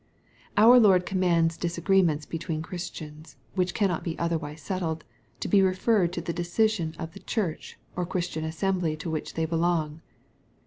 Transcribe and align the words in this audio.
Out 0.57 0.81
Lord 0.81 1.05
commands 1.05 1.57
disagreements 1.57 2.25
between 2.25 2.63
Christians, 2.63 3.35
which 3.53 3.75
cannot 3.75 4.03
be 4.03 4.17
otherwise 4.17 4.59
settled, 4.63 5.03
to 5.41 5.47
be 5.47 5.61
referred 5.61 6.11
to 6.13 6.21
the 6.21 6.33
decision 6.33 6.95
of 6.97 7.13
the 7.13 7.19
church 7.19 7.77
or 7.95 8.03
Christian 8.07 8.43
assembly 8.43 8.97
to 8.97 9.11
which 9.11 9.35
they 9.35 9.45
belong. 9.45 10.01